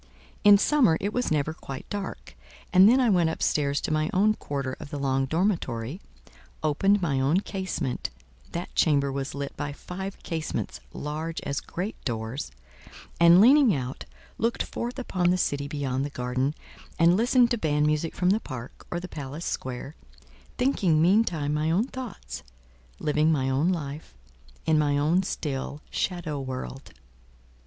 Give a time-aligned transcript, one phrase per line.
[0.43, 2.35] In summer it was never quite dark,
[2.73, 6.01] and then I went up stairs to my own quarter of the long dormitory,
[6.63, 8.09] opened my own casement
[8.51, 12.49] (that chamber was lit by five casements large as great doors),
[13.19, 14.05] and leaning out,
[14.39, 16.55] looked forth upon the city beyond the garden,
[16.97, 19.95] and listened to band music from the park or the palace square,
[20.57, 22.41] thinking meantime my own thoughts,
[22.97, 24.15] living my own life,
[24.65, 26.91] in my own still, shadow world.